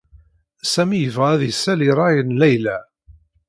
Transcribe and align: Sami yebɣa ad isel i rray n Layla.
Sami 0.73 0.97
yebɣa 0.99 1.27
ad 1.33 1.41
isel 1.51 1.79
i 1.87 1.89
rray 1.97 2.17
n 2.23 2.35
Layla. 2.39 2.77